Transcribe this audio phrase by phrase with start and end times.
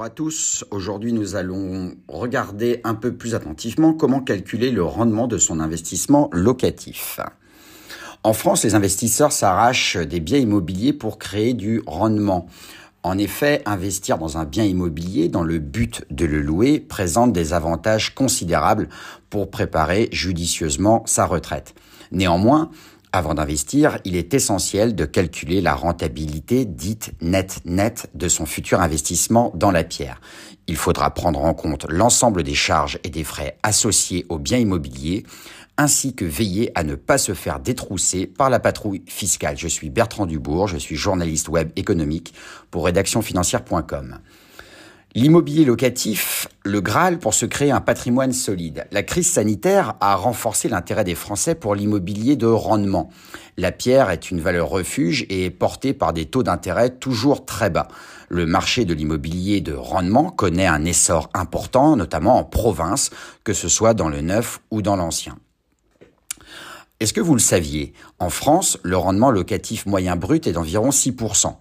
[0.00, 5.26] Bonjour à tous, aujourd'hui nous allons regarder un peu plus attentivement comment calculer le rendement
[5.26, 7.20] de son investissement locatif.
[8.22, 12.46] En France, les investisseurs s'arrachent des biens immobiliers pour créer du rendement.
[13.02, 17.52] En effet, investir dans un bien immobilier dans le but de le louer présente des
[17.52, 18.88] avantages considérables
[19.28, 21.74] pour préparer judicieusement sa retraite.
[22.10, 22.70] Néanmoins,
[23.12, 29.50] avant d'investir, il est essentiel de calculer la rentabilité dite net-net de son futur investissement
[29.54, 30.20] dans la pierre.
[30.68, 35.24] Il faudra prendre en compte l'ensemble des charges et des frais associés au bien immobilier,
[35.76, 39.56] ainsi que veiller à ne pas se faire détrousser par la patrouille fiscale.
[39.58, 42.32] Je suis Bertrand Dubourg, je suis journaliste web économique
[42.70, 44.18] pour rédactionfinancière.com.
[45.16, 48.86] L'immobilier locatif, le Graal pour se créer un patrimoine solide.
[48.92, 53.10] La crise sanitaire a renforcé l'intérêt des Français pour l'immobilier de rendement.
[53.56, 57.70] La pierre est une valeur refuge et est portée par des taux d'intérêt toujours très
[57.70, 57.88] bas.
[58.28, 63.10] Le marché de l'immobilier de rendement connaît un essor important, notamment en province,
[63.42, 65.36] que ce soit dans le neuf ou dans l'ancien.
[67.00, 67.94] Est-ce que vous le saviez?
[68.20, 71.56] En France, le rendement locatif moyen brut est d'environ 6%.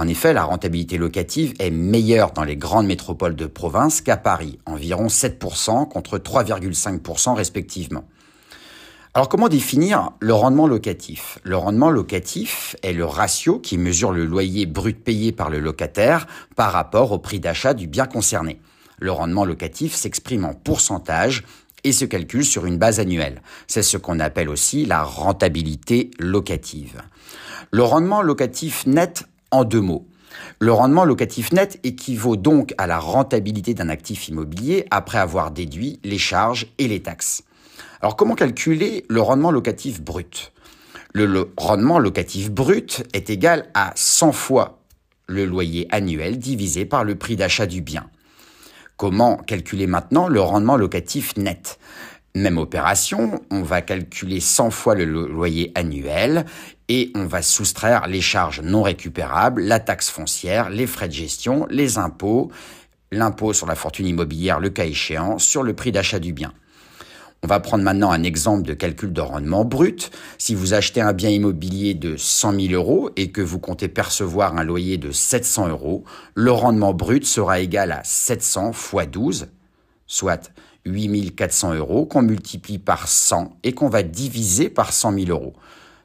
[0.00, 4.60] En effet, la rentabilité locative est meilleure dans les grandes métropoles de province qu'à Paris,
[4.64, 8.04] environ 7% contre 3,5% respectivement.
[9.12, 11.40] Alors comment définir le rendement locatif?
[11.42, 16.28] Le rendement locatif est le ratio qui mesure le loyer brut payé par le locataire
[16.54, 18.60] par rapport au prix d'achat du bien concerné.
[19.00, 21.42] Le rendement locatif s'exprime en pourcentage
[21.82, 23.42] et se calcule sur une base annuelle.
[23.66, 27.02] C'est ce qu'on appelle aussi la rentabilité locative.
[27.72, 30.06] Le rendement locatif net en deux mots.
[30.58, 36.00] Le rendement locatif net équivaut donc à la rentabilité d'un actif immobilier après avoir déduit
[36.04, 37.42] les charges et les taxes.
[38.00, 40.52] Alors comment calculer le rendement locatif brut?
[41.14, 44.78] Le, rendement locatif brut est égal à 100 fois
[45.26, 48.08] le loyer annuel divisé par le prix d'achat du bien.
[48.96, 51.78] Comment calculer maintenant le rendement locatif net?
[52.40, 56.44] Même opération, on va calculer 100 fois le loyer annuel
[56.88, 61.66] et on va soustraire les charges non récupérables, la taxe foncière, les frais de gestion,
[61.70, 62.50] les impôts,
[63.12, 66.52] l'impôt sur la fortune immobilière, le cas échéant, sur le prix d'achat du bien.
[67.44, 70.10] On va prendre maintenant un exemple de calcul de rendement brut.
[70.38, 74.56] Si vous achetez un bien immobilier de 100 000 euros et que vous comptez percevoir
[74.56, 76.04] un loyer de 700 euros,
[76.34, 79.48] le rendement brut sera égal à 700 fois 12,
[80.08, 80.50] soit
[80.86, 85.54] 8400 euros qu'on multiplie par 100 et qu'on va diviser par 100 000 euros.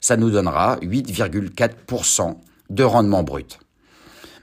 [0.00, 2.36] Ça nous donnera 8,4%
[2.70, 3.58] de rendement brut.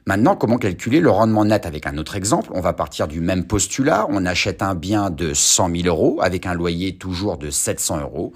[0.06, 2.50] Maintenant, comment calculer le rendement net avec un autre exemple?
[2.56, 4.08] On va partir du même postulat.
[4.10, 8.34] On achète un bien de 100 000 euros avec un loyer toujours de 700 euros.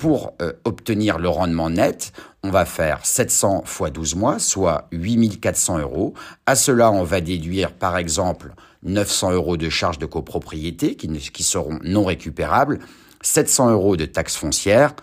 [0.00, 2.12] Pour euh, obtenir le rendement net,
[2.42, 6.14] on va faire 700 fois 12 mois, soit 8400 euros.
[6.46, 11.78] À cela, on va déduire par exemple 900 euros de charges de copropriété qui, seront
[11.84, 12.78] non récupérables,
[13.20, 14.94] 700 euros de taxes foncières,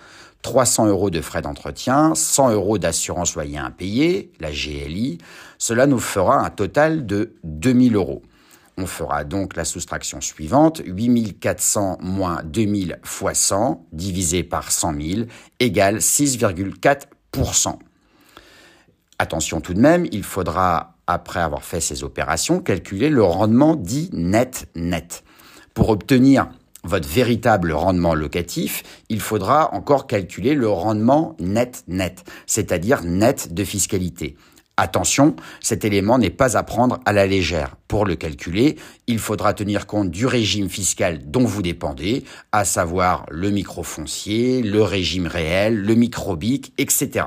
[0.41, 5.19] 300 euros de frais d'entretien, 100 euros d'assurance loyer impayé, la GLI.
[5.59, 8.24] Cela nous fera un total de 2000 euros.
[8.79, 15.21] On fera donc la soustraction suivante, 8400 moins 2000 fois 100 divisé par 100 000
[15.59, 17.79] égale 6,4%.
[19.17, 24.11] Attention tout de même, il faudra, après avoir fait ces opérations, calculer le rendement dit
[24.13, 25.23] net-net.
[25.73, 26.47] Pour obtenir
[26.83, 34.38] votre véritable rendement locatif, il faudra encore calculer le rendement net-net, c'est-à-dire net de fiscalité.
[34.79, 37.75] Attention, cet élément n'est pas à prendre à la légère.
[37.88, 38.77] Pour le calculer,
[39.07, 44.83] il faudra tenir compte du régime fiscal dont vous dépendez, à savoir le microfoncier, le
[44.83, 47.25] régime réel, le microbic, etc.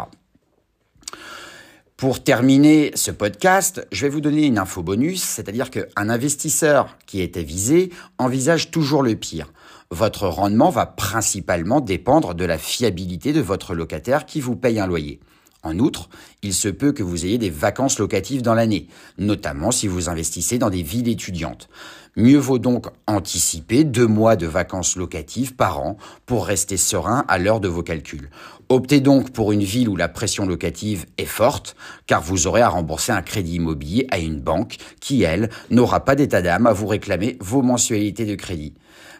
[1.97, 7.21] Pour terminer ce podcast, je vais vous donner une info bonus, c'est-à-dire qu'un investisseur qui
[7.21, 9.53] était visé envisage toujours le pire.
[9.91, 14.87] Votre rendement va principalement dépendre de la fiabilité de votre locataire qui vous paye un
[14.87, 15.19] loyer.
[15.63, 16.09] En outre,
[16.43, 20.59] il se peut que vous ayez des vacances locatives dans l'année, notamment si vous investissez
[20.59, 21.69] dans des villes étudiantes.
[22.17, 25.97] Mieux vaut donc anticiper deux mois de vacances locatives par an
[26.27, 28.31] pour rester serein à l'heure de vos calculs.
[28.69, 32.69] Optez donc pour une ville où la pression locative est forte, car vous aurez à
[32.69, 36.87] rembourser un crédit immobilier à une banque qui, elle, n'aura pas d'état d'âme à vous
[36.87, 38.75] réclamer vos mensualités de crédit.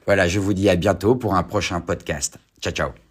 [0.07, 2.39] Voilà, je vous dis à bientôt pour un prochain podcast.
[2.61, 3.10] Ciao ciao